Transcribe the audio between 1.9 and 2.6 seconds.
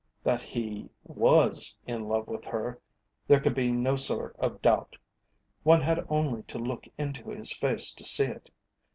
love with